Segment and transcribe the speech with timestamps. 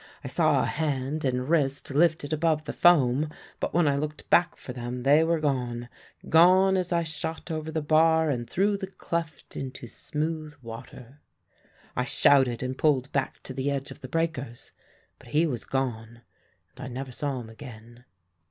[0.23, 4.57] I saw a hand and wrist lifted above the foam, but when I looked back
[4.57, 5.89] for them they were gone
[6.27, 11.21] gone as I shot over the bar and through the cleft into smooth water.
[11.95, 14.71] I shouted and pulled back to the edge of the breakers;
[15.19, 16.21] but he was gone,
[16.75, 18.05] and I never saw him again.